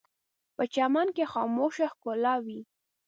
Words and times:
په 0.55 0.63
چمن 0.73 1.07
کې 1.15 1.25
خاموشه 1.33 1.87
ښکلا 1.93 2.35
وي 2.45 2.61